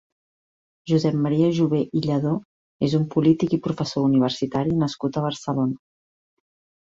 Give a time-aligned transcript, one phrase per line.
[0.91, 2.31] Josep Maria Jové i Lladó
[2.87, 5.77] és un polític i professor universitari nascut a Barcelona.